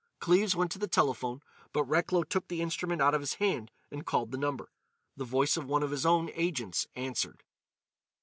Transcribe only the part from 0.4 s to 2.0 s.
went to the telephone, but